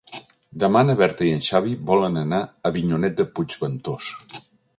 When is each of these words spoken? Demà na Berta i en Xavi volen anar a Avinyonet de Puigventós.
Demà 0.61 0.81
na 0.85 0.95
Berta 1.01 1.27
i 1.27 1.33
en 1.39 1.43
Xavi 1.47 1.75
volen 1.91 2.17
anar 2.23 2.41
a 2.47 2.57
Avinyonet 2.71 3.19
de 3.21 3.27
Puigventós. 3.37 4.11